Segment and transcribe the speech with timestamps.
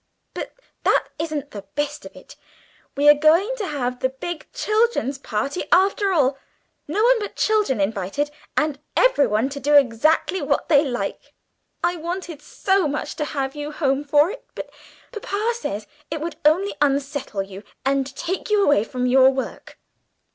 [0.33, 2.35] "But that isn't the best of it;
[2.97, 6.39] we are going to have the big children's party after all!
[6.87, 11.33] No one but children invited, and everyone to do exactly what they like.
[11.83, 14.71] I wanted so much to have you home for it, but
[15.11, 19.77] papa says it would only unsettle you and take you away from your work.